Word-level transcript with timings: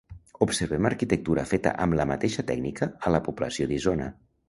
Observem 0.45 0.87
arquitectura 0.91 1.45
feta 1.51 1.75
amb 1.87 1.99
la 2.01 2.09
mateixa 2.15 2.47
tècnica 2.51 2.91
a 3.11 3.17
la 3.19 3.25
població 3.29 3.73
d'Isona. 3.75 4.15